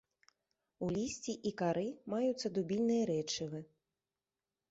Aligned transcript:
У 0.85 0.87
лісці 0.95 1.33
і 1.49 1.51
кары 1.59 1.83
маюцца 2.15 2.47
дубільныя 2.55 3.03
рэчывы. 3.13 3.59